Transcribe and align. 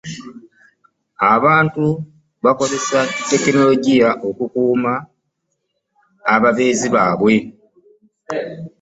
abantu 1.35 1.85
bakozesa 2.43 2.99
tekinologiya 3.29 4.09
okukuuma 4.27 4.93
ababeezi 6.33 6.87
baabwe 6.95 7.35